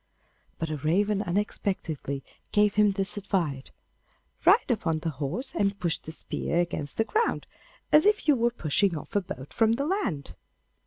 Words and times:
But 0.57 0.71
a 0.71 0.77
raven 0.77 1.21
unexpectedly 1.21 2.23
gave 2.51 2.73
him 2.73 2.93
this 2.93 3.17
advice: 3.17 3.65
'Ride 4.45 4.71
upon 4.71 4.97
the 4.97 5.11
horse, 5.11 5.53
and 5.53 5.77
push 5.79 5.99
the 5.99 6.11
spear 6.11 6.57
against 6.57 6.97
the 6.97 7.03
ground, 7.05 7.45
as 7.91 8.07
if 8.07 8.27
you 8.27 8.35
were 8.35 8.49
pushing 8.49 8.97
off 8.97 9.15
a 9.15 9.21
boat 9.21 9.53
from 9.53 9.73
the 9.73 9.85
land. 9.85 10.35